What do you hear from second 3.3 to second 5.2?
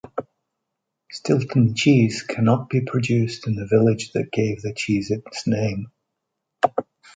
in the village that gave the cheese